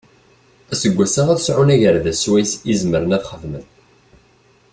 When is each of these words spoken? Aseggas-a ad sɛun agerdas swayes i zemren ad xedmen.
Aseggas-a 0.71 1.23
ad 1.33 1.39
sɛun 1.41 1.73
agerdas 1.75 2.19
swayes 2.23 2.51
i 2.71 2.73
zemren 2.79 3.15
ad 3.17 3.25
xedmen. 3.31 3.65